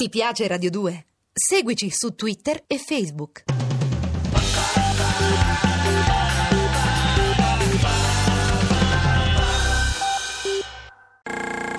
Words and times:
Ti 0.00 0.10
piace 0.10 0.46
Radio 0.46 0.70
2? 0.70 1.06
Seguici 1.32 1.90
su 1.90 2.14
Twitter 2.14 2.62
e 2.68 2.78
Facebook. 2.78 3.42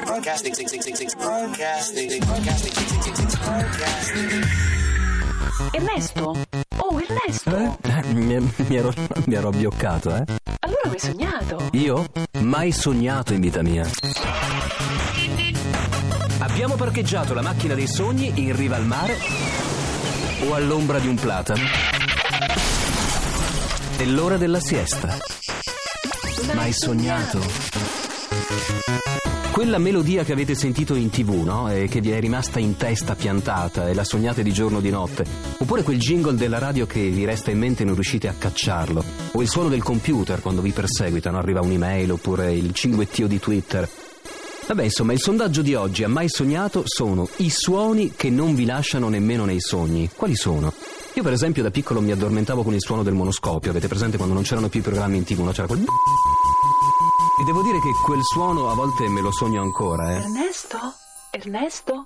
Podcasting, 0.04 0.54
podcasting, 0.54 2.26
podcasting, 2.26 3.38
podcasting. 3.40 4.44
Ernesto? 5.72 6.36
Oh, 6.76 7.00
Ernesto! 7.00 7.56
Eh? 7.56 8.14
Mi, 8.14 8.38
mi 8.68 8.76
ero, 8.76 8.94
mi 9.28 9.34
ero 9.34 9.48
abbioccato, 9.48 10.14
eh? 10.14 10.26
Allora 10.60 10.82
mi 10.88 10.92
hai 10.92 11.00
sognato? 11.00 11.70
Io? 11.72 12.06
Mai 12.40 12.74
sognato 12.74 13.34
in 13.34 13.40
vita 13.40 13.62
mia. 13.62 13.88
Abbiamo 16.62 16.76
parcheggiato 16.76 17.34
la 17.34 17.42
macchina 17.42 17.74
dei 17.74 17.88
sogni 17.88 18.34
in 18.36 18.54
riva 18.54 18.76
al 18.76 18.86
mare 18.86 19.16
o 20.46 20.54
all'ombra 20.54 21.00
di 21.00 21.08
un 21.08 21.16
platano. 21.16 21.62
È 23.96 24.04
l'ora 24.04 24.36
della 24.36 24.60
siesta. 24.60 25.18
Mai 26.54 26.74
sognato? 26.74 27.40
Quella 29.52 29.78
melodia 29.78 30.26
che 30.26 30.34
avete 30.34 30.54
sentito 30.54 30.96
in 30.96 31.10
tv, 31.10 31.46
no? 31.46 31.72
E 31.72 31.88
che 31.88 32.02
vi 32.02 32.12
è 32.12 32.20
rimasta 32.20 32.60
in 32.60 32.76
testa 32.76 33.16
piantata 33.16 33.88
e 33.88 33.94
la 33.94 34.04
sognate 34.04 34.44
di 34.44 34.52
giorno 34.52 34.80
o 34.80 34.82
di 34.82 34.90
notte. 34.90 35.26
Oppure 35.60 35.84
quel 35.84 35.98
jingle 35.98 36.36
della 36.36 36.60
radio 36.60 36.86
che 36.86 37.08
vi 37.08 37.24
resta 37.24 37.52
in 37.52 37.58
mente 37.58 37.84
e 37.84 37.86
non 37.86 37.96
riuscite 37.96 38.28
a 38.28 38.36
cacciarlo. 38.38 39.02
O 39.32 39.42
il 39.42 39.48
suono 39.48 39.70
del 39.70 39.82
computer 39.82 40.42
quando 40.42 40.60
vi 40.60 40.74
perseguitano, 40.74 41.38
arriva 41.38 41.62
un'email 41.62 42.12
oppure 42.12 42.54
il 42.54 42.74
cinguettio 42.74 43.28
di 43.28 43.40
Twitter. 43.40 43.90
Vabbè, 44.70 44.84
insomma, 44.84 45.14
il 45.14 45.20
sondaggio 45.20 45.64
di 45.64 45.74
oggi, 45.74 46.04
ha 46.04 46.08
mai 46.08 46.30
sognato, 46.30 46.84
sono 46.86 47.28
i 47.38 47.50
suoni 47.50 48.14
che 48.16 48.30
non 48.30 48.54
vi 48.54 48.66
lasciano 48.66 49.10
nemmeno 49.10 49.44
nei 49.44 49.60
sogni. 49.60 50.12
Quali 50.16 50.36
sono? 50.36 50.72
Io 51.16 51.24
per 51.24 51.34
esempio 51.34 51.64
da 51.64 51.72
piccolo 51.72 52.02
mi 52.02 52.12
addormentavo 52.12 52.62
con 52.62 52.76
il 52.76 52.80
suono 52.80 53.02
del 53.02 53.16
monoscopio, 53.16 53.72
avete 53.72 53.88
presente 53.88 54.18
quando 54.18 54.36
non 54.36 54.44
c'erano 54.44 54.70
più 54.70 54.82
i 54.82 54.84
programmi 54.84 55.18
in 55.18 55.24
tv, 55.24 55.40
no? 55.40 55.50
C'era 55.50 55.66
quel... 55.66 55.80
E 55.80 57.44
devo 57.46 57.64
dire 57.64 57.80
che 57.80 57.90
quel 58.06 58.20
suono 58.22 58.70
a 58.70 58.76
volte 58.76 59.08
me 59.08 59.22
lo 59.22 59.32
sogno 59.32 59.60
ancora, 59.60 60.12
eh. 60.12 60.18
Ernesto? 60.18 60.78
Ernesto? 61.32 62.06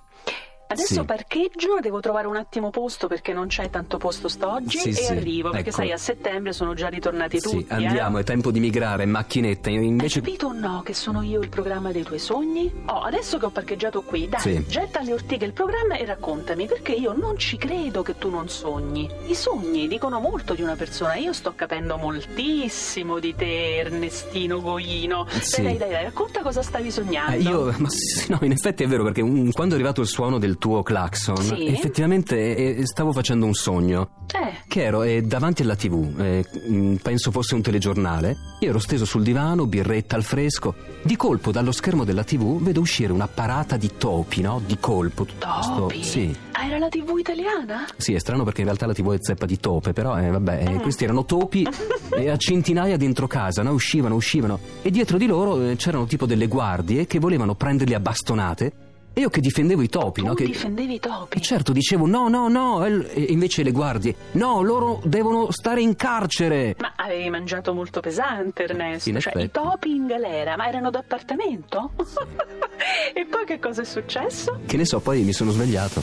Adesso 0.73 0.93
Sì. 1.01 1.03
parcheggio, 1.05 1.79
devo 1.81 1.99
trovare 1.99 2.27
un 2.27 2.35
attimo 2.35 2.69
posto 2.69 3.07
perché 3.07 3.31
non 3.33 3.47
c'è 3.47 3.69
tanto 3.69 3.97
posto 3.97 4.27
st'oggi 4.27 4.77
Sì, 4.77 4.89
e 4.89 4.93
sì, 4.93 5.11
arrivo 5.11 5.49
perché 5.51 5.69
ecco. 5.69 5.77
sai 5.77 5.91
a 5.91 5.97
settembre 5.97 6.51
sono 6.53 6.73
già 6.73 6.87
ritornati 6.87 7.39
tutti. 7.39 7.57
Sì, 7.59 7.65
andiamo, 7.69 8.17
eh? 8.17 8.21
è 8.21 8.23
tempo 8.23 8.51
di 8.51 8.59
migrare, 8.59 9.05
macchinetta. 9.05 9.69
Io 9.69 9.79
Hai 9.79 9.87
invece... 9.87 10.19
capito 10.21 10.47
o 10.47 10.53
no 10.53 10.81
che 10.83 10.93
sono 10.93 11.21
io 11.21 11.41
il 11.41 11.49
programma 11.49 11.91
dei 11.91 12.03
tuoi 12.03 12.19
sogni? 12.19 12.71
Oh, 12.87 13.01
adesso 13.01 13.37
che 13.37 13.45
ho 13.45 13.49
parcheggiato 13.49 14.01
qui, 14.01 14.27
dai, 14.29 14.65
getta 14.67 14.99
alle 14.99 15.13
ortiche 15.13 15.45
il 15.45 15.53
programma 15.53 15.95
e 15.97 16.05
raccontami 16.05 16.65
perché 16.65 16.91
io 16.93 17.13
non 17.13 17.37
ci 17.37 17.57
credo 17.57 18.01
che 18.01 18.17
tu 18.17 18.29
non 18.29 18.49
sogni. 18.49 19.09
I 19.27 19.35
sogni 19.35 19.87
dicono 19.87 20.19
molto 20.19 20.53
di 20.53 20.61
una 20.61 20.75
persona. 20.75 21.15
Io 21.15 21.33
sto 21.33 21.53
capendo 21.55 21.97
moltissimo 21.97 23.19
di 23.19 23.35
te, 23.35 23.77
Ernestino 23.77 24.59
Goino. 24.61 25.27
Sì. 25.41 25.61
Dai, 25.61 25.77
dai, 25.77 25.89
dai, 25.91 26.03
racconta 26.03 26.41
cosa 26.41 26.61
stavi 26.61 26.89
sognando. 26.91 27.35
Eh, 27.35 27.39
io, 27.41 27.73
ma 27.77 27.89
sì, 27.89 28.29
no, 28.31 28.39
in 28.41 28.51
effetti 28.51 28.83
è 28.83 28.87
vero 28.87 29.03
perché 29.03 29.23
mm, 29.23 29.49
quando 29.51 29.73
è 29.75 29.77
arrivato 29.77 30.01
il 30.01 30.07
suono 30.07 30.37
del 30.39 30.57
tuo 30.63 30.81
clacson, 30.81 31.35
Sì? 31.35 31.65
effettivamente 31.67 32.55
eh, 32.77 32.85
stavo 32.85 33.11
facendo 33.11 33.45
un 33.45 33.53
sogno. 33.53 34.11
Eh, 34.33 34.59
Che 34.65 34.81
ero 34.81 35.03
eh, 35.03 35.21
davanti 35.21 35.61
alla 35.61 35.75
tv, 35.75 36.17
eh, 36.21 36.45
mm, 36.69 36.95
penso 36.95 37.31
fosse 37.31 37.53
un 37.55 37.61
telegiornale. 37.61 38.37
Io 38.61 38.69
ero 38.69 38.79
steso 38.79 39.03
sul 39.03 39.23
divano, 39.23 39.65
birretta 39.65 40.15
al 40.15 40.23
fresco. 40.23 40.73
Di 41.01 41.17
colpo 41.17 41.51
dallo 41.51 41.73
schermo 41.73 42.05
della 42.05 42.23
tv 42.23 42.61
vedo 42.61 42.79
uscire 42.79 43.11
una 43.11 43.27
parata 43.27 43.75
di 43.75 43.91
topi, 43.97 44.39
no? 44.39 44.61
Di 44.65 44.77
colpo. 44.79 45.25
tutto 45.25 45.47
topi? 45.75 46.01
Sì. 46.01 46.33
Ah, 46.53 46.65
era 46.67 46.77
la 46.77 46.87
TV 46.87 47.17
italiana? 47.17 47.85
Sì, 47.97 48.13
è 48.13 48.19
strano 48.19 48.45
perché 48.45 48.61
in 48.61 48.67
realtà 48.67 48.85
la 48.85 48.93
TV 48.93 49.11
è 49.15 49.17
zeppa 49.19 49.45
di 49.45 49.59
tope, 49.59 49.91
però 49.91 50.17
eh, 50.17 50.29
vabbè, 50.29 50.63
eh, 50.65 50.73
Eh. 50.75 50.79
questi 50.79 51.03
erano 51.03 51.25
topi 51.25 51.67
e 52.15 52.29
a 52.29 52.37
centinaia 52.37 52.95
dentro 52.95 53.27
casa, 53.27 53.63
no? 53.63 53.71
uscivano, 53.71 54.15
uscivano 54.15 54.59
e 54.81 54.89
dietro 54.91 55.17
di 55.17 55.25
loro 55.25 55.59
eh, 55.61 55.75
c'erano 55.75 56.05
tipo 56.05 56.25
delle 56.25 56.47
guardie 56.47 57.05
che 57.05 57.19
volevano 57.19 57.53
prenderli 57.55 57.93
a 57.95 57.99
bastonate 57.99 58.71
e 59.13 59.21
io 59.21 59.29
che 59.29 59.41
difendevo 59.41 59.81
i 59.81 59.89
topi, 59.89 60.21
Tu 60.21 60.27
no? 60.27 60.33
Che... 60.33 60.45
difendevi 60.45 60.95
i 60.95 60.99
topi? 60.99 61.37
E 61.37 61.41
certo, 61.41 61.71
dicevo 61.71 62.07
no, 62.07 62.27
no, 62.29 62.47
no, 62.47 62.83
e 62.83 63.25
invece 63.29 63.61
le 63.63 63.71
guardie, 63.71 64.15
no, 64.31 64.61
loro 64.61 65.01
devono 65.03 65.51
stare 65.51 65.81
in 65.81 65.95
carcere. 65.95 66.75
Ma 66.79 66.93
avevi 66.95 67.29
mangiato 67.29 67.73
molto 67.73 67.99
pesante, 67.99 68.63
Ernesto. 68.63 68.99
Sì, 69.03 69.09
in 69.11 69.19
cioè, 69.19 69.33
i 69.35 69.37
effetti. 69.45 69.59
topi 69.59 69.91
in 69.91 70.07
galera, 70.07 70.55
ma 70.55 70.67
erano 70.67 70.89
d'appartamento? 70.89 71.91
e 73.13 73.25
poi 73.25 73.45
che 73.45 73.59
cosa 73.59 73.81
è 73.81 73.85
successo? 73.85 74.59
Che 74.65 74.77
ne 74.77 74.85
so, 74.85 74.99
poi 74.99 75.21
mi 75.23 75.33
sono 75.33 75.51
svegliato. 75.51 76.01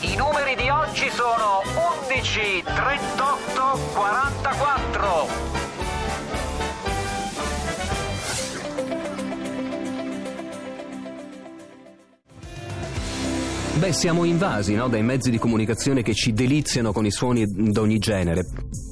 I 0.00 0.16
numeri 0.16 0.56
di 0.56 0.68
oggi 0.68 1.08
sono 1.10 1.62
11, 2.08 2.62
38, 2.64 3.78
44. 3.94 5.57
Beh, 13.78 13.92
siamo 13.92 14.24
invasi 14.24 14.74
no, 14.74 14.88
dai 14.88 15.04
mezzi 15.04 15.30
di 15.30 15.38
comunicazione 15.38 16.02
che 16.02 16.12
ci 16.12 16.32
deliziano 16.32 16.92
con 16.92 17.06
i 17.06 17.12
suoni 17.12 17.46
d'ogni 17.46 17.98
genere. 17.98 18.44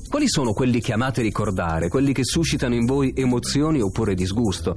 Quali 0.09 0.29
sono 0.29 0.53
quelli 0.53 0.81
che 0.81 0.93
amate 0.93 1.23
ricordare, 1.23 1.89
quelli 1.89 2.13
che 2.13 2.23
suscitano 2.23 2.77
in 2.77 2.85
voi 2.85 3.13
emozioni 3.17 3.81
oppure 3.81 4.15
disgusto? 4.15 4.77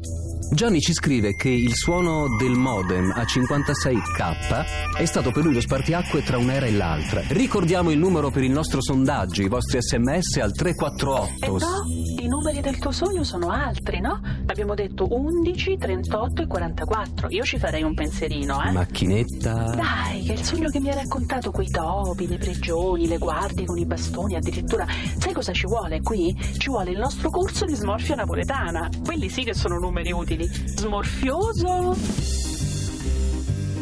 Gianni 0.51 0.81
ci 0.81 0.93
scrive 0.93 1.35
che 1.35 1.49
il 1.49 1.75
suono 1.75 2.25
del 2.39 2.53
modem 2.53 3.13
a 3.15 3.21
56k 3.21 4.97
è 4.97 5.05
stato 5.05 5.29
per 5.29 5.43
lui 5.43 5.53
lo 5.53 5.61
spartiacque 5.61 6.23
tra 6.23 6.39
un'era 6.39 6.65
e 6.65 6.71
l'altra. 6.71 7.21
Ricordiamo 7.27 7.91
il 7.91 7.99
numero 7.99 8.31
per 8.31 8.43
il 8.43 8.51
nostro 8.51 8.81
sondaggio, 8.81 9.43
i 9.43 9.47
vostri 9.47 9.79
sms 9.79 10.37
al 10.37 10.49
E 10.49 10.53
348. 10.53 11.98
Numeri 12.39 12.61
del 12.61 12.79
tuo 12.79 12.91
sogno 12.91 13.25
sono 13.25 13.49
altri, 13.49 13.99
no? 13.99 14.21
Abbiamo 14.45 14.73
detto 14.73 15.13
11, 15.13 15.77
38 15.77 16.43
e 16.43 16.47
44. 16.47 17.27
Io 17.31 17.43
ci 17.43 17.59
farei 17.59 17.83
un 17.83 17.93
pensierino, 17.93 18.63
eh? 18.63 18.71
Macchinetta. 18.71 19.75
Dai, 19.75 20.23
che 20.23 20.33
è 20.33 20.37
il 20.37 20.43
sogno 20.43 20.69
che 20.69 20.79
mi 20.79 20.89
hai 20.89 20.95
raccontato 20.95 21.51
quei 21.51 21.69
topi, 21.69 22.27
le 22.27 22.37
prigioni, 22.37 23.07
le 23.07 23.17
guardie 23.17 23.65
con 23.65 23.77
i 23.77 23.85
bastoni, 23.85 24.35
addirittura. 24.35 24.87
Sai 25.17 25.33
cosa 25.33 25.51
ci 25.51 25.67
vuole 25.67 26.01
qui? 26.01 26.33
Ci 26.57 26.69
vuole 26.69 26.91
il 26.91 26.97
nostro 26.97 27.29
corso 27.29 27.65
di 27.65 27.75
smorfia 27.75 28.15
napoletana. 28.15 28.89
Quelli 29.03 29.27
sì 29.27 29.43
che 29.43 29.53
sono 29.53 29.77
numeri 29.77 30.13
utili. 30.13 30.45
Smorfioso. 30.47 31.97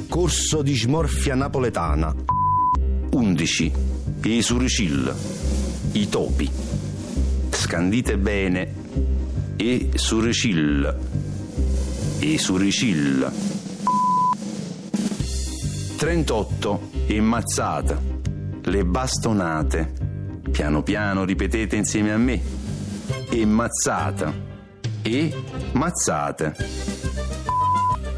Corso 0.09 0.61
di 0.63 0.75
smorfia 0.75 1.35
napoletana. 1.35 2.11
11. 3.11 3.71
I 4.23 4.41
suricil. 4.41 5.15
I 5.91 6.09
topi. 6.09 6.76
Scandite 7.67 8.17
bene. 8.17 8.73
E 9.57 9.89
suricil. 9.93 10.97
E 12.17 12.37
suricil. 12.37 13.29
38. 15.97 16.89
E 17.07 17.19
mazzata. 17.19 18.01
Le 18.63 18.85
bastonate. 18.85 19.91
Piano 20.49 20.81
piano 20.81 21.25
ripetete 21.25 21.75
insieme 21.75 22.13
a 22.13 22.17
me. 22.17 22.41
E 23.31 23.45
mazzata. 23.45 24.33
E 25.01 25.43
mazzate. 25.73 26.55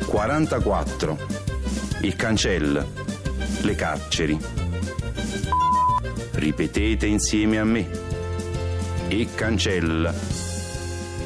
44. 0.06 1.18
Il 2.02 2.16
cancello. 2.16 2.88
Le 3.62 3.74
carceri. 3.74 4.38
Ripetete 6.34 7.08
insieme 7.08 7.58
a 7.58 7.64
me. 7.64 8.09
E 9.12 9.28
cancella. 9.34 10.14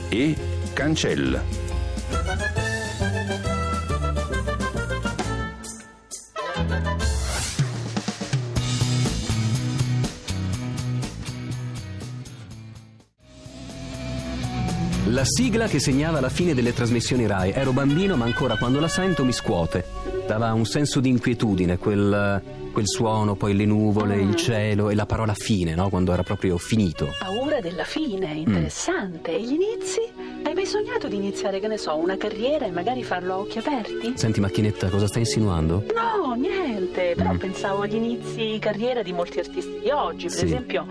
E 0.08 0.36
cancella. 0.72 1.44
La 15.08 15.26
sigla 15.26 15.68
che 15.68 15.80
segnava 15.80 16.22
la 16.22 16.30
fine 16.30 16.54
delle 16.54 16.74
trasmissioni 16.74 17.28
Rai. 17.28 17.52
Ero 17.52 17.74
bambino, 17.74 18.16
ma 18.16 18.24
ancora 18.24 18.56
quando 18.56 18.80
la 18.80 18.88
sento 18.88 19.26
mi 19.26 19.34
scuote. 19.34 19.86
Dava 20.26 20.54
un 20.54 20.66
senso 20.66 21.02
di 21.02 21.10
inquietudine, 21.10 21.78
quel, 21.78 22.42
quel 22.74 22.88
suono, 22.88 23.36
poi 23.36 23.56
le 23.56 23.66
nuvole, 23.66 24.20
il 24.20 24.36
cielo 24.36 24.90
e 24.90 24.96
la 24.96 25.06
parola 25.06 25.34
fine, 25.34 25.76
no? 25.76 25.88
Quando 25.90 26.12
era 26.12 26.24
proprio 26.24 26.58
finito. 26.58 27.08
Paura 27.20 27.62
della 27.62 27.86
fine, 27.86 28.34
interessante. 28.34 29.36
E 29.36 29.42
gli 29.42 29.54
inizi? 29.54 30.02
Hai 30.44 30.54
mai 30.54 30.66
sognato 30.66 31.08
di 31.08 31.16
iniziare, 31.16 31.60
che 31.60 31.68
ne 31.68 31.78
so, 31.78 31.96
una 31.96 32.18
carriera 32.18 32.66
e 32.66 32.72
magari 32.72 33.04
farlo 33.04 33.34
a 33.34 33.38
occhi 33.40 33.60
aperti? 33.60 34.14
Senti, 34.16 34.40
macchinetta, 34.42 34.90
cosa 34.90 35.08
stai 35.08 35.22
insinuando? 35.22 35.86
No, 35.94 36.34
niente, 36.34 37.14
però 37.16 37.32
Mm. 37.34 37.38
pensavo 37.38 37.82
agli 37.84 37.96
inizi 37.96 38.58
carriera 38.60 39.02
di 39.04 39.14
molti 39.14 39.40
artisti 39.40 39.80
di 39.82 39.90
oggi, 39.92 40.26
per 40.28 40.36
Sì. 40.38 40.46
esempio 40.46 40.86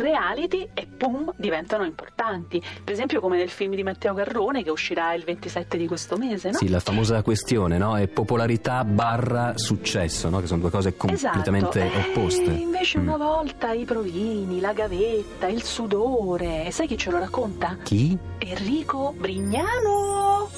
reality 0.00 0.68
e 0.74 0.86
pum, 0.86 1.32
diventano 1.36 1.84
importanti. 1.84 2.60
Per 2.82 2.92
esempio 2.92 3.20
come 3.20 3.36
nel 3.36 3.48
film 3.50 3.74
di 3.74 3.82
Matteo 3.82 4.14
Garrone 4.14 4.62
che 4.62 4.70
uscirà 4.70 5.14
il 5.14 5.22
27 5.24 5.76
di 5.78 5.86
questo 5.86 6.16
mese, 6.16 6.50
no? 6.50 6.56
Sì, 6.58 6.68
la 6.68 6.80
famosa 6.80 7.22
questione, 7.22 7.78
no? 7.78 7.96
È 7.96 8.06
popolarità 8.08 8.84
barra 8.84 9.52
successo, 9.56 10.28
no? 10.28 10.40
Che 10.40 10.46
sono 10.46 10.60
due 10.60 10.70
cose 10.70 10.96
completamente 10.96 11.84
esatto. 11.86 12.08
opposte. 12.20 12.44
E 12.50 12.54
invece 12.54 12.98
Mm. 12.98 13.06
una 13.08 13.16
volta 13.16 13.72
i 13.72 13.84
provini, 13.84 14.58
la 14.60 14.72
gavetta, 14.72 15.46
il 15.46 15.62
sudore. 15.62 16.66
E 16.66 16.70
sai 16.72 16.86
chi 16.86 16.96
ce 16.98 17.10
lo 17.10 17.18
racconta? 17.18 17.76
Chi? 17.82 18.16
Enrico 18.38 19.14
Brignano. 19.16 20.48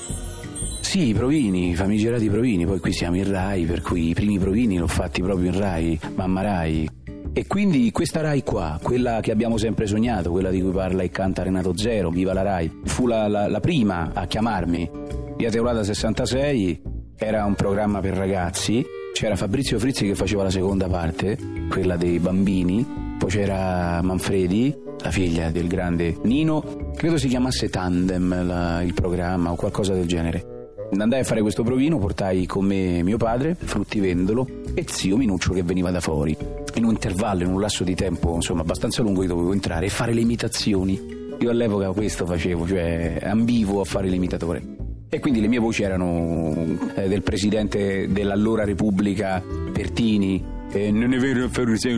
Sì, 0.80 1.08
i 1.08 1.14
provini, 1.14 1.70
i 1.70 1.74
famigerati 1.74 2.28
provini, 2.28 2.66
poi 2.66 2.78
qui 2.78 2.92
siamo 2.92 3.16
in 3.16 3.30
Rai, 3.30 3.64
per 3.64 3.80
cui 3.80 4.08
i 4.10 4.14
primi 4.14 4.38
provini 4.38 4.76
l'ho 4.76 4.86
fatti 4.88 5.22
proprio 5.22 5.50
in 5.50 5.58
Rai, 5.58 5.98
mamma 6.16 6.42
Rai. 6.42 6.88
E 7.34 7.46
quindi 7.46 7.90
questa 7.92 8.20
Rai 8.20 8.42
qua, 8.42 8.78
quella 8.82 9.20
che 9.20 9.30
abbiamo 9.30 9.56
sempre 9.56 9.86
sognato, 9.86 10.30
quella 10.30 10.50
di 10.50 10.60
cui 10.60 10.70
parla 10.70 11.02
e 11.02 11.08
canta 11.08 11.42
Renato 11.42 11.74
Zero, 11.76 12.10
viva 12.10 12.34
la 12.34 12.42
Rai, 12.42 12.70
fu 12.84 13.06
la, 13.06 13.26
la- 13.26 13.48
la 13.48 13.60
prima 13.60 14.10
a 14.12 14.26
chiamarmi. 14.26 14.90
Via 15.38 15.50
Teolata 15.50 15.82
66 15.82 16.82
era 17.16 17.44
un 17.46 17.54
programma 17.54 18.00
per 18.00 18.14
ragazzi, 18.14 18.84
c'era 19.14 19.34
Fabrizio 19.36 19.78
Frizzi 19.78 20.06
che 20.06 20.14
faceva 20.14 20.42
la 20.42 20.50
seconda 20.50 20.88
parte, 20.88 21.38
quella 21.70 21.96
dei 21.96 22.18
bambini, 22.18 22.86
poi 23.18 23.30
c'era 23.30 24.00
Manfredi, 24.02 24.76
la 25.02 25.10
figlia 25.10 25.50
del 25.50 25.68
grande 25.68 26.18
Nino, 26.24 26.92
credo 26.94 27.16
si 27.16 27.28
chiamasse 27.28 27.70
Tandem 27.70 28.46
la- 28.46 28.82
il 28.82 28.92
programma 28.92 29.50
o 29.52 29.56
qualcosa 29.56 29.94
del 29.94 30.06
genere. 30.06 30.50
Andai 30.98 31.20
a 31.20 31.24
fare 31.24 31.40
questo 31.40 31.62
provino, 31.62 31.96
portai 31.96 32.44
con 32.44 32.66
me 32.66 33.02
mio 33.02 33.16
padre, 33.16 33.54
fruttivendolo, 33.58 34.46
e 34.74 34.84
zio 34.86 35.16
Minuccio 35.16 35.54
che 35.54 35.62
veniva 35.62 35.90
da 35.90 36.00
fuori. 36.00 36.36
In 36.74 36.84
un 36.84 36.90
intervallo, 36.92 37.42
in 37.44 37.50
un 37.50 37.60
lasso 37.60 37.84
di 37.84 37.94
tempo 37.94 38.34
insomma 38.34 38.62
abbastanza 38.62 39.02
lungo, 39.02 39.22
io 39.22 39.28
dovevo 39.28 39.52
entrare 39.52 39.86
e 39.86 39.88
fare 39.90 40.12
le 40.12 40.20
imitazioni. 40.20 41.20
Io 41.38 41.50
all'epoca 41.50 41.90
questo 41.92 42.24
facevo, 42.24 42.66
cioè 42.66 43.18
ambivo 43.22 43.80
a 43.80 43.84
fare 43.84 44.08
l'imitatore. 44.08 44.62
E 45.08 45.20
quindi 45.20 45.40
le 45.40 45.48
mie 45.48 45.58
voci 45.58 45.82
erano 45.82 46.54
eh, 46.94 47.08
del 47.08 47.22
presidente 47.22 48.08
dell'allora 48.10 48.64
Repubblica 48.64 49.42
Pertini. 49.72 50.42
Eh, 50.72 50.90
non 50.90 51.12
è 51.12 51.18
vero, 51.18 51.48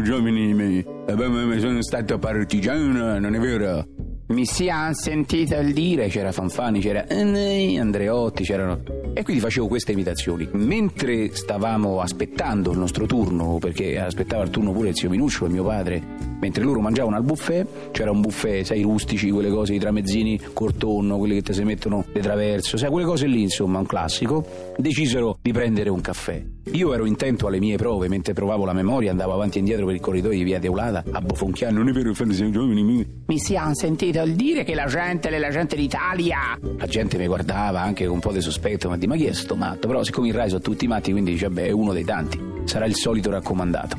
giovani, 0.02 0.52
mi- 0.52 0.78
eh, 0.78 1.60
sono 1.60 1.80
stato 1.80 2.18
partigiano, 2.18 3.18
non 3.20 3.34
è 3.34 3.38
vero? 3.38 3.86
Mi 4.26 4.46
si 4.46 4.70
ha 4.70 4.90
sentito 4.94 5.54
il 5.56 5.74
dire, 5.74 6.08
c'era 6.08 6.32
Fanfani, 6.32 6.80
c'era 6.80 7.06
eh, 7.06 7.78
Andreotti, 7.78 8.42
c'erano... 8.42 8.80
E 9.12 9.22
quindi 9.22 9.42
facevo 9.42 9.66
queste 9.66 9.92
imitazioni. 9.92 10.48
Mentre 10.52 11.34
stavamo 11.34 12.00
aspettando 12.00 12.72
il 12.72 12.78
nostro 12.78 13.04
turno, 13.04 13.58
perché 13.58 13.98
aspettava 13.98 14.42
il 14.42 14.48
turno 14.48 14.72
pure 14.72 14.88
il 14.88 14.96
zio 14.96 15.10
Minuccio 15.10 15.44
e 15.44 15.50
mio 15.50 15.62
padre, 15.62 16.02
mentre 16.40 16.64
loro 16.64 16.80
mangiavano 16.80 17.16
al 17.16 17.22
buffet, 17.22 17.90
c'era 17.90 18.10
un 18.10 18.22
buffet, 18.22 18.64
sai, 18.64 18.80
rustici, 18.80 19.30
quelle 19.30 19.50
cose, 19.50 19.74
i 19.74 19.78
tramezzini 19.78 20.40
cortonno, 20.54 21.18
quelli 21.18 21.34
che 21.34 21.42
ti 21.42 21.52
si 21.52 21.62
mettono 21.62 22.04
le 22.10 22.20
traverso, 22.20 22.78
sai, 22.78 22.90
quelle 22.90 23.06
cose 23.06 23.26
lì, 23.26 23.42
insomma, 23.42 23.78
un 23.78 23.86
classico, 23.86 24.44
decisero 24.78 25.36
di 25.42 25.52
prendere 25.52 25.90
un 25.90 26.00
caffè. 26.00 26.42
Io 26.72 26.94
ero 26.94 27.04
intento 27.04 27.46
alle 27.46 27.60
mie 27.60 27.76
prove, 27.76 28.08
mentre 28.08 28.32
provavo 28.32 28.64
la 28.64 28.72
memoria, 28.72 29.10
andavo 29.10 29.34
avanti 29.34 29.58
e 29.58 29.60
indietro 29.60 29.84
per 29.84 29.94
il 29.94 30.00
corridoio 30.00 30.38
di 30.38 30.44
via 30.44 30.58
Teulata 30.58 31.04
a 31.10 31.20
bofonchiare, 31.20 31.74
non 31.74 31.88
è 31.88 31.92
vero, 31.92 32.12
mi... 32.18 33.38
si 33.38 33.54
hanno 33.54 33.74
sentito 33.74 34.13
il 34.22 34.34
dire 34.34 34.64
che 34.64 34.74
la 34.74 34.86
gente 34.86 35.28
è 35.28 35.38
la 35.38 35.50
gente 35.50 35.76
d'Italia. 35.76 36.58
La 36.76 36.86
gente 36.86 37.18
mi 37.18 37.26
guardava 37.26 37.80
anche 37.80 38.04
con 38.04 38.14
un 38.14 38.20
po' 38.20 38.32
di 38.32 38.40
sospetto, 38.40 38.88
ma 38.88 38.96
di 38.96 39.06
ma 39.06 39.16
chi 39.16 39.26
è 39.26 39.32
sto 39.32 39.56
matto? 39.56 39.86
Però 39.86 40.02
siccome 40.02 40.28
in 40.28 40.34
Rai 40.34 40.48
sono 40.48 40.60
tutti 40.60 40.86
matti, 40.86 41.10
quindi 41.10 41.32
dice, 41.32 41.48
beh, 41.48 41.66
è 41.66 41.70
uno 41.70 41.92
dei 41.92 42.04
tanti, 42.04 42.40
sarà 42.64 42.86
il 42.86 42.94
solito 42.94 43.30
raccomandato. 43.30 43.96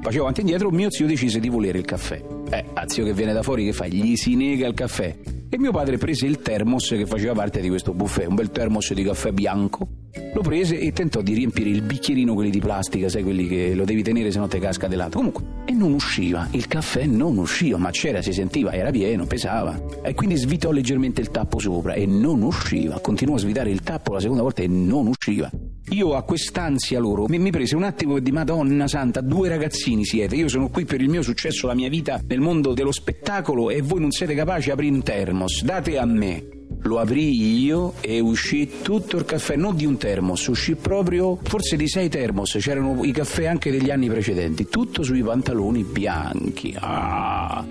Facevo 0.00 0.22
avanti 0.22 0.40
e 0.40 0.44
indietro, 0.44 0.70
mio 0.70 0.90
zio 0.90 1.06
decise 1.06 1.40
di 1.40 1.48
volere 1.48 1.78
il 1.78 1.84
caffè. 1.84 2.22
Eh, 2.50 2.64
a 2.72 2.88
zio 2.88 3.04
che 3.04 3.12
viene 3.12 3.32
da 3.32 3.42
fuori 3.42 3.64
che 3.64 3.72
fa? 3.72 3.86
Gli 3.86 4.16
si 4.16 4.36
nega 4.36 4.66
il 4.66 4.74
caffè. 4.74 5.16
E 5.50 5.58
mio 5.58 5.72
padre 5.72 5.98
prese 5.98 6.26
il 6.26 6.40
termos 6.40 6.88
che 6.88 7.06
faceva 7.06 7.32
parte 7.32 7.60
di 7.60 7.68
questo 7.68 7.92
buffet, 7.92 8.28
un 8.28 8.34
bel 8.34 8.50
termos 8.50 8.92
di 8.92 9.02
caffè 9.02 9.32
bianco. 9.32 9.97
Lo 10.34 10.40
prese 10.40 10.78
e 10.78 10.92
tentò 10.92 11.20
di 11.22 11.34
riempire 11.34 11.70
il 11.70 11.82
bicchierino, 11.82 12.34
quelli 12.34 12.50
di 12.50 12.60
plastica, 12.60 13.08
sai, 13.08 13.22
quelli 13.22 13.46
che 13.46 13.74
lo 13.74 13.84
devi 13.84 14.02
tenere 14.02 14.30
se 14.30 14.38
no 14.38 14.48
te 14.48 14.58
casca 14.58 14.88
di 14.88 14.96
lato. 14.96 15.18
Comunque, 15.18 15.42
e 15.64 15.72
non 15.72 15.92
usciva, 15.92 16.48
il 16.52 16.66
caffè 16.66 17.04
non 17.04 17.36
usciva, 17.36 17.78
ma 17.78 17.90
c'era, 17.90 18.22
si 18.22 18.32
sentiva, 18.32 18.72
era 18.72 18.90
pieno, 18.90 19.26
pesava. 19.26 19.80
E 20.02 20.14
quindi 20.14 20.36
svitò 20.36 20.70
leggermente 20.70 21.20
il 21.20 21.30
tappo 21.30 21.58
sopra 21.58 21.94
e 21.94 22.06
non 22.06 22.42
usciva. 22.42 22.98
Continuò 23.00 23.36
a 23.36 23.38
svitare 23.38 23.70
il 23.70 23.80
tappo 23.80 24.12
la 24.12 24.20
seconda 24.20 24.42
volta 24.42 24.62
e 24.62 24.68
non 24.68 25.06
usciva. 25.06 25.50
Io 25.90 26.14
a 26.14 26.22
quest'ansia 26.22 27.00
loro 27.00 27.26
mi, 27.28 27.38
mi 27.38 27.50
prese 27.50 27.74
un 27.74 27.82
attimo 27.82 28.18
di 28.18 28.30
Madonna 28.30 28.86
Santa, 28.86 29.22
due 29.22 29.48
ragazzini 29.48 30.04
siete, 30.04 30.36
io 30.36 30.48
sono 30.48 30.68
qui 30.68 30.84
per 30.84 31.00
il 31.00 31.08
mio 31.08 31.22
successo, 31.22 31.66
la 31.66 31.74
mia 31.74 31.88
vita 31.88 32.20
nel 32.26 32.40
mondo 32.40 32.74
dello 32.74 32.92
spettacolo 32.92 33.70
e 33.70 33.80
voi 33.80 34.00
non 34.00 34.10
siete 34.10 34.34
capaci 34.34 34.66
di 34.66 34.70
aprire 34.72 34.94
un 34.94 35.02
termos, 35.02 35.62
date 35.62 35.96
a 35.96 36.04
me. 36.04 36.57
Lo 36.88 37.00
aprì 37.00 37.62
io 37.62 37.92
e 38.00 38.18
uscì 38.18 38.80
tutto 38.80 39.18
il 39.18 39.26
caffè, 39.26 39.56
non 39.56 39.76
di 39.76 39.84
un 39.84 39.98
termos, 39.98 40.46
uscì 40.46 40.74
proprio 40.74 41.38
forse 41.42 41.76
di 41.76 41.86
sei 41.86 42.08
termos, 42.08 42.56
c'erano 42.58 43.04
i 43.04 43.12
caffè 43.12 43.44
anche 43.44 43.70
degli 43.70 43.90
anni 43.90 44.08
precedenti, 44.08 44.70
tutto 44.70 45.02
sui 45.02 45.22
pantaloni 45.22 45.84
bianchi. 45.84 46.74
Ah! 46.80 47.62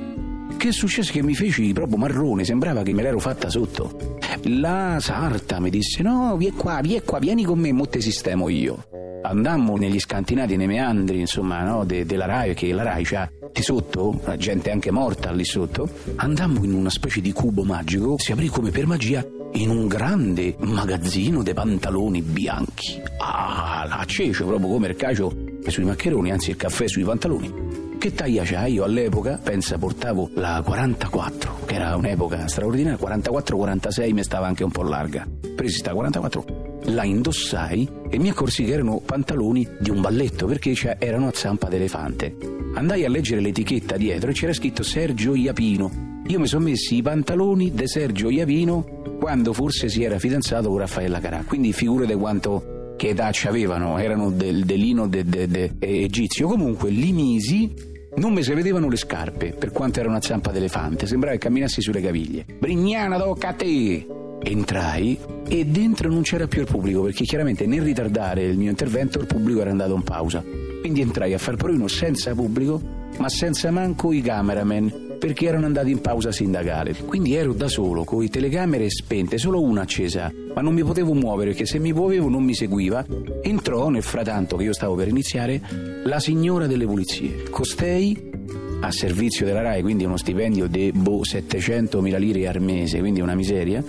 Che 0.56 0.72
successe 0.72 1.12
che 1.12 1.24
mi 1.24 1.34
feci 1.34 1.74
proprio 1.74 1.98
marrone, 1.98 2.44
sembrava 2.44 2.84
che 2.84 2.94
me 2.94 3.02
l'ero 3.02 3.18
fatta 3.18 3.50
sotto. 3.50 4.20
La 4.44 4.98
sarta 5.00 5.60
mi 5.60 5.72
disse: 5.72 6.04
No, 6.04 6.38
vieni 6.38 6.56
qua, 6.56 6.80
vieni 6.82 7.02
qua, 7.04 7.18
vieni 7.18 7.44
con 7.44 7.58
me, 7.58 7.72
mo 7.72 7.88
te 7.88 8.00
sistemo 8.02 8.50
io. 8.50 8.86
Andammo 9.24 9.78
negli 9.78 10.00
scantinati, 10.00 10.56
nei 10.56 10.68
meandri, 10.68 11.20
insomma, 11.20 11.64
no, 11.64 11.86
de- 11.86 12.06
della 12.06 12.26
Rai, 12.26 12.48
perché 12.50 12.72
la 12.72 12.84
Rai 12.84 13.04
c'ha 13.04 13.28
di 13.58 13.64
sotto, 13.64 14.22
gente 14.38 14.70
anche 14.70 14.92
morta 14.92 15.32
lì 15.32 15.44
sotto. 15.44 15.90
Andammo 16.18 16.64
in 16.64 16.74
una 16.74 16.92
specie 16.92 17.22
di 17.22 17.32
cubo 17.32 17.64
magico, 17.64 18.14
si 18.20 18.32
aprì 18.32 18.50
come 18.50 18.70
per 18.70 18.86
magia 18.86 19.26
in 19.54 19.72
un 19.72 19.88
grande 19.88 20.56
magazzino 20.60 21.42
dei 21.42 21.56
pantaloni 21.56 22.22
bianchi. 22.22 23.02
Ah, 23.18 24.04
cecio, 24.06 24.46
proprio 24.46 24.70
come 24.70 24.90
il 24.90 24.96
cacio 24.96 25.34
sui 25.66 25.86
maccheroni, 25.86 26.32
anzi 26.32 26.52
il 26.52 26.56
caffè 26.56 26.88
sui 26.88 27.04
pantaloni. 27.04 27.52
Che 27.98 28.14
taglia 28.14 28.44
c'ha? 28.46 28.68
Io 28.68 28.84
all'epoca, 28.84 29.40
pensa, 29.42 29.80
portavo 29.80 30.30
la 30.36 30.62
44, 30.64 31.62
che 31.66 31.74
era 31.74 31.96
un'epoca 31.96 32.48
straordinaria, 32.48 33.00
44-46 33.04 34.14
mi 34.14 34.24
stava 34.24 34.46
anche 34.46 34.64
un 34.64 34.70
po' 34.70 34.84
larga. 34.84 35.28
Presi 35.56 35.78
sta 35.78 35.94
44, 35.94 36.57
la 36.88 37.04
indossai 37.04 37.88
e 38.10 38.18
mi 38.20 38.30
accorsi 38.30 38.64
che 38.64 38.74
erano 38.74 39.02
pantaloni 39.04 39.68
di 39.80 39.90
un 39.90 40.02
balletto, 40.02 40.46
perché 40.46 40.74
erano 41.00 41.28
a 41.28 41.32
zampa 41.34 41.68
d'elefante. 41.68 42.36
Andai 42.76 43.06
a 43.06 43.10
leggere 43.10 43.42
l'etichetta 43.42 43.98
dietro 43.98 44.30
e 44.30 44.34
c'era 44.34 44.54
scritto 44.54 44.84
Sergio 44.84 45.36
Iapino. 45.36 46.22
Io 46.28 46.40
mi 46.40 46.48
sono 46.48 46.66
messi 46.66 46.98
i 46.98 47.02
pantaloni 47.02 47.72
di 47.74 47.88
Sergio 47.88 48.30
Iapino 48.30 49.16
quando 49.20 49.54
forse 49.54 49.90
si 49.90 50.04
era 50.04 50.20
fidanzato 50.20 50.70
con 50.70 50.80
Raffaella 50.80 51.20
Carà, 51.20 51.44
quindi 51.46 51.74
figurate 51.74 52.16
quanto 52.16 52.94
che 52.98 53.10
età 53.10 53.32
avevano, 53.46 53.98
erano 53.98 54.32
del, 54.32 54.66
dell'ino 54.66 55.08
de, 55.08 55.24
de- 55.24 55.48
de- 55.48 55.72
eh, 55.80 56.04
egizio. 56.04 56.48
Comunque 56.48 56.90
li 56.90 57.12
misi, 57.12 57.74
non 58.16 58.34
mi 58.34 58.44
si 58.44 58.54
vedevano 58.54 58.90
le 58.90 58.98
scarpe, 58.98 59.54
per 59.54 59.72
quanto 59.72 60.00
era 60.00 60.10
una 60.10 60.22
zampa 60.22 60.52
d'elefante, 60.52 61.06
sembrava 61.06 61.36
che 61.36 61.42
camminassi 61.42 61.82
sulle 61.82 62.02
caviglie. 62.02 62.46
Brignana, 62.60 63.18
tocca 63.18 63.50
a 63.50 63.54
te! 63.54 64.17
Entrai 64.44 65.18
e 65.48 65.66
dentro 65.66 66.10
non 66.10 66.22
c'era 66.22 66.48
più 66.48 66.62
il 66.62 66.68
pubblico, 66.68 67.02
perché 67.02 67.24
chiaramente 67.24 67.66
nel 67.66 67.82
ritardare 67.82 68.44
il 68.44 68.58
mio 68.58 68.70
intervento 68.70 69.20
il 69.20 69.28
pubblico 69.28 69.62
era 69.62 69.72
andato 69.72 69.96
in 69.96 70.04
pausa. 70.04 70.44
Quindi 70.80 71.02
entrai 71.02 71.34
a 71.34 71.38
far 71.38 71.56
provino 71.56 71.88
senza 71.88 72.34
pubblico, 72.34 72.82
ma 73.18 73.30
senza 73.30 73.72
manco 73.72 74.12
i 74.14 74.22
cameraman, 74.22 75.06
perché 75.18 75.48
erano 75.48 75.66
andati 75.66 75.92
in 75.92 76.02
pausa 76.02 76.32
sindacale. 76.32 76.94
Quindi 76.94 77.34
ero 77.34 77.54
da 77.54 77.68
solo, 77.68 78.04
con 78.04 78.22
le 78.22 78.30
telecamere 78.30 78.90
spente, 78.90 79.38
solo 79.38 79.62
una 79.62 79.82
accesa, 79.82 80.32
ma 80.54 80.62
non 80.62 80.74
mi 80.74 80.84
potevo 80.84 81.14
muovere 81.14 81.50
perché 81.50 81.66
se 81.66 81.80
mi 81.80 81.92
muovevo 81.92 82.30
non 82.30 82.44
mi 82.44 82.54
seguiva. 82.54 83.06
Entrò 83.42 83.90
nel 83.90 84.04
frattanto 84.04 84.56
che 84.56 84.64
io 84.64 84.74
stavo 84.74 84.96
per 84.96 85.08
iniziare 85.08 85.62
la 86.04 86.20
signora 86.20 86.68
delle 86.68 86.86
pulizie. 86.86 87.44
Costei 87.50 88.36
a 88.80 88.92
servizio 88.92 89.46
della 89.46 89.62
RAI, 89.62 89.82
quindi 89.82 90.06
uno 90.06 90.18
stipendio 90.18 90.68
di 90.68 90.92
boh, 90.94 91.22
700.000 91.22 92.18
lire 92.20 92.48
al 92.48 92.62
mese, 92.62 93.00
quindi 93.00 93.22
una 93.22 93.34
miseria, 93.34 93.84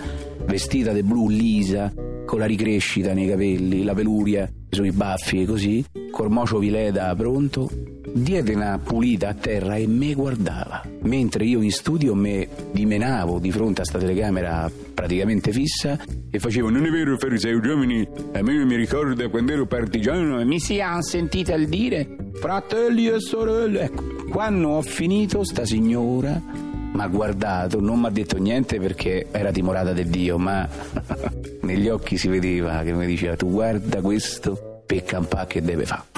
vestita 0.49 0.91
di 0.91 1.03
blu 1.03 1.29
lisa, 1.29 1.93
con 2.25 2.39
la 2.39 2.45
ricrescita 2.45 3.13
nei 3.13 3.27
capelli, 3.27 3.83
la 3.83 3.93
peluria 3.93 4.51
sui 4.69 4.91
baffi 4.91 5.41
e 5.41 5.45
così, 5.45 5.85
col 6.11 6.31
mocio 6.31 6.57
vileda 6.57 7.13
pronto, 7.15 7.69
diede 8.11 8.55
una 8.55 8.79
pulita 8.83 9.29
a 9.29 9.33
terra 9.35 9.75
e 9.75 9.85
me 9.85 10.13
guardava, 10.15 10.81
mentre 11.03 11.45
io 11.45 11.61
in 11.61 11.71
studio 11.71 12.15
me 12.15 12.47
dimenavo 12.71 13.37
di 13.37 13.51
fronte 13.51 13.81
a 13.81 13.85
sta 13.85 13.99
telecamera 13.99 14.69
praticamente 14.93 15.51
fissa 15.51 15.97
e 16.29 16.39
facevo 16.39 16.69
non 16.69 16.85
è 16.85 16.89
vero 16.89 17.17
fariseo 17.17 17.61
giovani 17.61 18.05
a 18.33 18.41
me 18.41 18.65
mi 18.65 18.75
ricorda 18.75 19.29
quando 19.29 19.53
ero 19.53 19.65
partigiano 19.65 20.41
e 20.41 20.45
mi 20.45 20.59
si 20.59 20.81
ha 20.81 21.01
sentito 21.01 21.53
il 21.53 21.69
dire 21.69 22.17
fratelli 22.33 23.07
e 23.07 23.19
sorelle 23.21 23.83
ecco 23.83 24.03
quando 24.29 24.69
ho 24.69 24.81
finito 24.81 25.45
sta 25.45 25.63
signora 25.63 26.68
mi 26.91 27.01
ha 27.01 27.07
guardato 27.07 27.79
non 27.79 27.99
mi 27.99 28.07
ha 28.07 28.09
detto 28.09 28.37
niente 28.37 28.79
perché 28.79 29.27
era 29.31 29.51
timorata 29.51 29.93
del 29.93 30.07
Dio 30.07 30.37
ma 30.37 30.67
negli 31.61 31.87
occhi 31.87 32.17
si 32.17 32.27
vedeva 32.27 32.81
che 32.83 32.93
mi 32.93 33.05
diceva 33.05 33.35
tu 33.35 33.49
guarda 33.49 34.01
questo 34.01 34.81
per 34.85 35.03
campà 35.03 35.45
che 35.45 35.61
deve 35.61 35.85
fare 35.85 36.08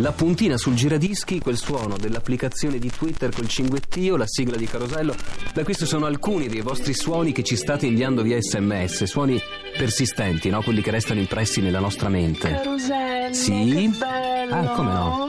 La 0.00 0.12
puntina 0.12 0.56
sul 0.56 0.74
giradischi, 0.74 1.40
quel 1.40 1.58
suono 1.58 1.98
dell'applicazione 1.98 2.78
di 2.78 2.90
Twitter 2.90 3.30
col 3.30 3.48
cinguettio, 3.48 4.16
la 4.16 4.26
sigla 4.26 4.56
di 4.56 4.64
Carosello. 4.64 5.14
Beh, 5.52 5.62
questi 5.62 5.84
sono 5.84 6.06
alcuni 6.06 6.48
dei 6.48 6.62
vostri 6.62 6.94
suoni 6.94 7.32
che 7.32 7.42
ci 7.42 7.54
state 7.54 7.84
inviando 7.84 8.22
via 8.22 8.38
sms, 8.40 9.04
suoni 9.04 9.38
persistenti, 9.76 10.48
no? 10.48 10.62
Quelli 10.62 10.80
che 10.80 10.90
restano 10.90 11.20
impressi 11.20 11.60
nella 11.60 11.80
nostra 11.80 12.08
mente. 12.08 12.50
Carosello, 12.50 13.34
Sì? 13.34 13.50
che 13.74 13.98
bello! 13.98 14.54
Ah, 14.54 14.64
come 14.74 14.92
no? 14.92 15.28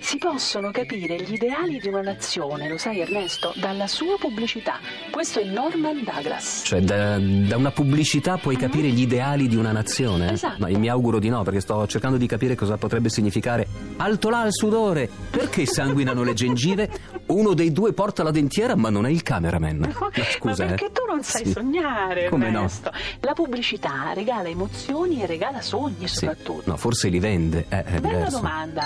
Si 0.00 0.16
possono 0.16 0.70
capire 0.70 1.20
gli 1.22 1.34
ideali 1.34 1.78
di 1.78 1.88
una 1.88 2.00
nazione, 2.00 2.68
lo 2.68 2.78
sai 2.78 3.00
Ernesto, 3.00 3.52
dalla 3.56 3.86
sua 3.86 4.16
pubblicità. 4.18 4.78
Questo 5.10 5.40
è 5.40 5.44
Norman 5.44 6.02
Douglas. 6.02 6.62
Cioè, 6.64 6.80
da, 6.80 7.18
da 7.18 7.56
una 7.56 7.70
pubblicità 7.70 8.38
puoi 8.38 8.56
capire 8.56 8.88
gli 8.88 9.02
ideali 9.02 9.46
di 9.48 9.56
una 9.56 9.72
nazione? 9.72 10.32
Esatto. 10.32 10.56
Ma 10.60 10.68
io 10.68 10.78
mi 10.78 10.88
auguro 10.88 11.18
di 11.18 11.28
no, 11.28 11.42
perché 11.42 11.60
sto 11.60 11.86
cercando 11.86 12.16
di 12.16 12.26
capire 12.26 12.54
cosa 12.54 12.78
potrebbe 12.78 13.10
significare. 13.10 13.66
Alto 14.00 14.30
là 14.30 14.44
il 14.46 14.52
sudore! 14.52 15.08
Perché 15.30 15.66
sanguinano 15.66 16.22
le 16.22 16.32
gengive? 16.32 16.88
Uno 17.26 17.52
dei 17.52 17.72
due 17.72 17.92
porta 17.92 18.22
la 18.22 18.30
dentiera, 18.30 18.76
ma 18.76 18.90
non 18.90 19.06
è 19.06 19.10
il 19.10 19.22
cameraman. 19.24 19.78
Ma 19.98 20.10
scusa, 20.30 20.62
Ma 20.64 20.68
perché 20.70 20.86
eh. 20.86 20.92
tu 20.92 21.02
non 21.06 21.22
sai 21.24 21.44
Sì. 21.46 21.50
sognare, 21.52 22.28
Come 22.28 22.48
no? 22.50 22.58
Ernesto? 22.58 22.92
La 23.20 23.32
pubblicità 23.32 24.12
regala 24.14 24.48
emozioni 24.48 25.20
e 25.22 25.26
regala 25.26 25.60
sogni 25.60 26.06
Sì. 26.06 26.14
soprattutto. 26.26 26.62
No, 26.70 26.76
forse 26.76 27.08
li 27.08 27.18
vende. 27.18 27.66
Eh, 27.68 27.82
è 27.84 27.98
Bella 27.98 28.08
diverso. 28.08 28.36
domanda. 28.36 28.84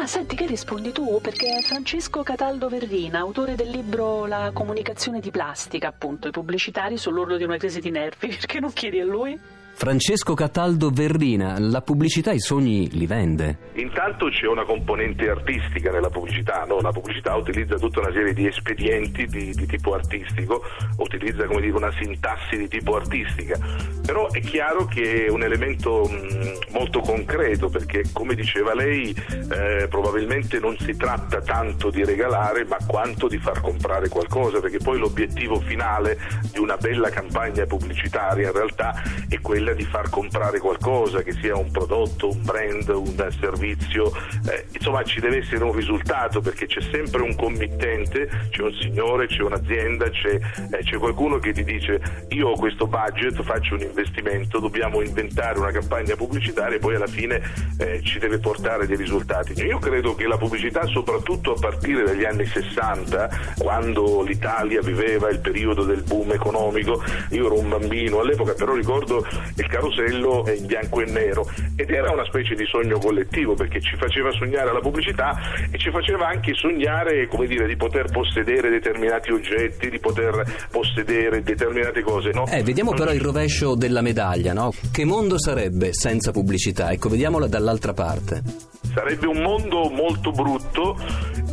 Ah, 0.00 0.06
senti, 0.06 0.34
che 0.36 0.46
rispondi 0.46 0.90
tu? 0.92 1.20
Perché 1.22 1.60
Francesco 1.62 2.22
Cataldo 2.22 2.68
Verrina, 2.68 3.18
autore 3.20 3.54
del 3.54 3.68
libro 3.68 4.26
La 4.26 4.50
comunicazione 4.52 5.20
di 5.20 5.30
plastica, 5.30 5.88
appunto, 5.88 6.28
i 6.28 6.30
pubblicitari 6.30 6.96
sull'orlo 6.96 7.36
di 7.36 7.44
una 7.44 7.58
crisi 7.58 7.80
di 7.80 7.90
nervi, 7.90 8.28
perché 8.40 8.58
non 8.58 8.72
chiedi 8.72 9.00
a 9.00 9.04
lui? 9.04 9.38
Francesco 9.76 10.34
Cataldo 10.34 10.90
Verrina, 10.90 11.56
la 11.58 11.80
pubblicità 11.80 12.30
i 12.30 12.38
sogni 12.38 12.88
li 12.92 13.06
vende. 13.06 13.58
Intanto 13.74 14.28
c'è 14.28 14.46
una 14.46 14.64
componente 14.64 15.28
artistica 15.28 15.90
nella 15.90 16.10
pubblicità, 16.10 16.64
no? 16.64 16.80
la 16.80 16.92
pubblicità 16.92 17.34
utilizza 17.34 17.74
tutta 17.74 17.98
una 17.98 18.12
serie 18.12 18.32
di 18.32 18.46
espedienti 18.46 19.26
di, 19.26 19.50
di 19.50 19.66
tipo 19.66 19.94
artistico, 19.94 20.62
utilizza 20.98 21.44
come 21.46 21.60
dire, 21.60 21.76
una 21.76 21.92
sintassi 21.98 22.56
di 22.56 22.68
tipo 22.68 22.94
artistica, 22.94 23.58
però 24.06 24.30
è 24.30 24.40
chiaro 24.40 24.84
che 24.86 25.26
è 25.26 25.28
un 25.28 25.42
elemento 25.42 26.04
mh, 26.04 26.70
molto 26.70 27.00
concreto 27.00 27.68
perché 27.68 28.04
come 28.12 28.36
diceva 28.36 28.74
lei 28.74 29.14
eh, 29.50 29.88
probabilmente 29.88 30.60
non 30.60 30.76
si 30.78 30.96
tratta 30.96 31.40
tanto 31.40 31.90
di 31.90 32.04
regalare 32.04 32.64
ma 32.64 32.76
quanto 32.86 33.26
di 33.26 33.38
far 33.38 33.60
comprare 33.60 34.08
qualcosa 34.08 34.60
perché 34.60 34.78
poi 34.78 34.98
l'obiettivo 34.98 35.58
finale 35.60 36.18
di 36.52 36.60
una 36.60 36.76
bella 36.76 37.10
campagna 37.10 37.66
pubblicitaria 37.66 38.46
in 38.46 38.52
realtà 38.52 39.02
è 39.28 39.40
quella 39.64 39.72
di 39.72 39.84
far 39.84 40.10
comprare 40.10 40.58
qualcosa, 40.58 41.22
che 41.22 41.32
sia 41.32 41.56
un 41.56 41.70
prodotto, 41.70 42.28
un 42.28 42.42
brand, 42.42 42.86
un 42.90 43.28
servizio, 43.40 44.12
eh, 44.50 44.66
insomma 44.70 45.02
ci 45.04 45.20
deve 45.20 45.38
essere 45.38 45.64
un 45.64 45.72
risultato 45.72 46.42
perché 46.42 46.66
c'è 46.66 46.82
sempre 46.82 47.22
un 47.22 47.34
committente, 47.34 48.28
c'è 48.50 48.60
un 48.60 48.74
signore, 48.74 49.26
c'è 49.26 49.40
un'azienda, 49.40 50.10
c'è, 50.10 50.38
eh, 50.70 50.82
c'è 50.82 50.98
qualcuno 50.98 51.38
che 51.38 51.52
ti 51.52 51.64
dice 51.64 52.26
io 52.28 52.48
ho 52.48 52.56
questo 52.56 52.86
budget, 52.86 53.42
faccio 53.42 53.74
un 53.74 53.80
investimento, 53.80 54.58
dobbiamo 54.58 55.00
inventare 55.00 55.58
una 55.58 55.70
campagna 55.70 56.14
pubblicitaria 56.14 56.76
e 56.76 56.80
poi 56.80 56.96
alla 56.96 57.06
fine 57.06 57.40
eh, 57.78 58.02
ci 58.02 58.18
deve 58.18 58.38
portare 58.38 58.86
dei 58.86 58.96
risultati. 58.96 59.54
Io 59.62 59.78
credo 59.78 60.14
che 60.14 60.26
la 60.26 60.36
pubblicità, 60.36 60.84
soprattutto 60.86 61.52
a 61.54 61.58
partire 61.58 62.04
dagli 62.04 62.24
anni 62.24 62.44
60, 62.44 63.54
quando 63.58 64.20
l'Italia 64.22 64.82
viveva 64.82 65.30
il 65.30 65.38
periodo 65.38 65.84
del 65.84 66.02
boom 66.02 66.32
economico, 66.32 67.02
io 67.30 67.46
ero 67.46 67.58
un 67.58 67.70
bambino 67.70 68.20
all'epoca, 68.20 68.52
però 68.52 68.74
ricordo 68.74 69.24
il 69.56 69.66
carosello 69.68 70.44
in 70.56 70.66
bianco 70.66 71.00
e 71.00 71.06
nero 71.06 71.48
ed 71.76 71.90
era 71.90 72.12
una 72.12 72.24
specie 72.24 72.54
di 72.54 72.64
sogno 72.66 72.98
collettivo 72.98 73.54
perché 73.54 73.80
ci 73.80 73.96
faceva 73.96 74.30
sognare 74.32 74.72
la 74.72 74.80
pubblicità 74.80 75.38
e 75.70 75.78
ci 75.78 75.90
faceva 75.90 76.28
anche 76.28 76.54
sognare, 76.54 77.26
come 77.28 77.46
dire, 77.46 77.66
di 77.66 77.76
poter 77.76 78.10
possedere 78.10 78.70
determinati 78.70 79.30
oggetti, 79.30 79.90
di 79.90 79.98
poter 79.98 80.66
possedere 80.70 81.42
determinate 81.42 82.02
cose, 82.02 82.30
no? 82.32 82.46
Eh, 82.46 82.62
vediamo 82.62 82.90
Non 82.90 82.98
però 82.98 83.12
il 83.12 83.20
rovescio 83.20 83.74
della 83.74 84.02
medaglia, 84.02 84.52
no? 84.52 84.72
Che 84.90 85.04
mondo 85.04 85.38
sarebbe 85.38 85.92
senza 85.92 86.32
pubblicità? 86.32 86.90
Ecco, 86.90 87.08
vediamola 87.08 87.46
dall'altra 87.46 87.92
parte. 87.92 88.73
Sarebbe 88.94 89.26
un 89.26 89.42
mondo 89.42 89.90
molto 89.90 90.30
brutto 90.30 90.96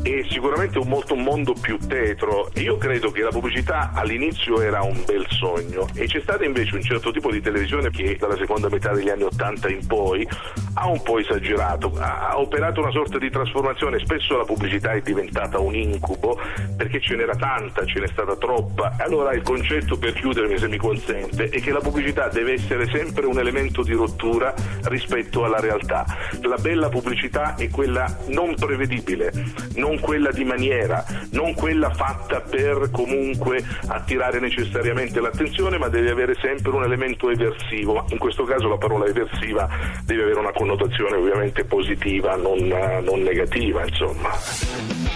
e 0.03 0.25
sicuramente 0.29 0.77
un, 0.79 0.87
molto, 0.87 1.13
un 1.13 1.23
mondo 1.23 1.53
più 1.53 1.77
tetro. 1.77 2.49
Io 2.55 2.77
credo 2.77 3.11
che 3.11 3.21
la 3.21 3.29
pubblicità 3.29 3.91
all'inizio 3.93 4.61
era 4.61 4.81
un 4.81 5.03
bel 5.05 5.25
sogno 5.29 5.87
e 5.93 6.05
c'è 6.05 6.19
stato 6.21 6.43
invece 6.43 6.75
un 6.75 6.81
certo 6.81 7.11
tipo 7.11 7.31
di 7.31 7.41
televisione 7.41 7.89
che 7.89 8.15
dalla 8.19 8.35
seconda 8.35 8.69
metà 8.69 8.93
degli 8.93 9.09
anni 9.09 9.23
Ottanta 9.23 9.69
in 9.69 9.85
poi 9.85 10.27
ha 10.73 10.87
un 10.87 11.01
po' 11.01 11.19
esagerato, 11.19 11.91
ha 11.97 12.39
operato 12.39 12.81
una 12.81 12.91
sorta 12.91 13.17
di 13.17 13.29
trasformazione. 13.29 13.99
Spesso 13.99 14.37
la 14.37 14.45
pubblicità 14.45 14.91
è 14.91 15.01
diventata 15.01 15.59
un 15.59 15.75
incubo 15.75 16.39
perché 16.77 16.99
ce 16.99 17.15
n'era 17.15 17.35
tanta, 17.35 17.85
ce 17.85 17.99
n'è 17.99 18.07
stata 18.07 18.35
troppa. 18.35 18.95
Allora 18.97 19.33
il 19.33 19.41
concetto 19.41 19.97
per 19.97 20.13
chiudermi, 20.13 20.57
se 20.57 20.67
mi 20.67 20.77
consente, 20.77 21.49
è 21.49 21.59
che 21.59 21.71
la 21.71 21.79
pubblicità 21.79 22.27
deve 22.29 22.53
essere 22.53 22.87
sempre 22.87 23.25
un 23.25 23.37
elemento 23.39 23.83
di 23.83 23.93
rottura 23.93 24.53
rispetto 24.83 25.43
alla 25.43 25.59
realtà. 25.59 26.05
La 26.41 26.57
bella 26.57 26.89
pubblicità 26.89 27.30
è 27.31 27.69
quella 27.69 28.17
non 28.27 28.55
prevedibile, 28.55 29.31
non 29.75 29.99
quella 29.99 30.31
di 30.31 30.43
maniera, 30.43 31.03
non 31.31 31.53
quella 31.53 31.89
fatta 31.91 32.41
per 32.41 32.89
comunque 32.91 33.63
attirare 33.87 34.39
necessariamente 34.39 35.21
l'attenzione, 35.21 35.77
ma 35.77 35.87
deve 35.87 36.11
avere 36.11 36.35
sempre 36.41 36.71
un 36.71 36.83
elemento 36.83 37.29
eversivo. 37.29 38.05
In 38.09 38.17
questo 38.17 38.43
caso 38.43 38.67
la 38.67 38.77
parola 38.77 39.05
eversiva 39.05 39.67
deve 40.05 40.23
avere 40.23 40.39
una 40.39 40.51
connotazione 40.51 41.15
ovviamente 41.15 41.63
positiva, 41.63 42.35
non, 42.35 42.67
non 43.03 43.21
negativa, 43.21 43.85
insomma. 43.85 45.10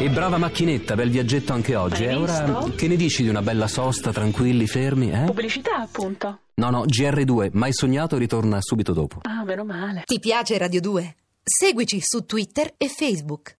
E 0.00 0.08
brava 0.08 0.38
macchinetta, 0.38 0.94
bel 0.94 1.10
viaggetto 1.10 1.52
anche 1.52 1.76
oggi. 1.76 2.04
Hai 2.04 2.12
E 2.12 2.14
ora 2.14 2.42
visto? 2.42 2.74
che 2.74 2.88
ne 2.88 2.96
dici 2.96 3.22
di 3.22 3.28
una 3.28 3.42
bella 3.42 3.68
sosta, 3.68 4.12
tranquilli, 4.12 4.66
fermi, 4.66 5.10
eh? 5.12 5.24
Pubblicità, 5.26 5.76
appunto. 5.76 6.40
No, 6.54 6.70
no, 6.70 6.84
GR2, 6.86 7.50
mai 7.52 7.72
sognato, 7.72 8.16
ritorna 8.16 8.58
subito 8.60 8.92
dopo. 8.94 9.18
Ah, 9.22 9.44
meno 9.44 9.64
male. 9.64 10.02
Ti 10.06 10.18
piace 10.18 10.56
Radio 10.56 10.80
2? 10.80 11.16
Seguici 11.42 12.00
su 12.00 12.24
Twitter 12.24 12.72
e 12.78 12.88
Facebook. 12.88 13.48